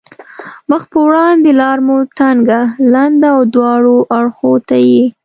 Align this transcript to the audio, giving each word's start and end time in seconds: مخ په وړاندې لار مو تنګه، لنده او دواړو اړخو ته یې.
مخ 0.69 0.83
په 0.91 0.99
وړاندې 1.07 1.49
لار 1.61 1.77
مو 1.85 1.97
تنګه، 2.19 2.59
لنده 2.93 3.27
او 3.35 3.39
دواړو 3.53 3.95
اړخو 4.17 4.53
ته 4.67 4.77
یې. 4.89 5.03